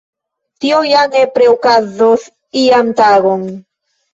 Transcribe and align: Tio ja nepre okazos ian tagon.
Tio 0.63 0.79
ja 0.91 1.03
nepre 1.17 1.47
okazos 1.51 2.25
ian 2.63 2.91
tagon. 3.03 3.45